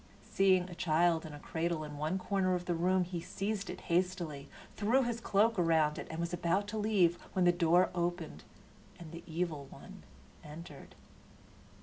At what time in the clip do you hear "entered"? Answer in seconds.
10.43-10.95